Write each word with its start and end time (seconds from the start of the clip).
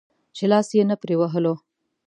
چې 0.35 0.43
لاس 0.51 0.67
يې 0.77 0.83
نه 0.89 0.95
پرې 1.01 1.15
وهلو. 1.19 1.53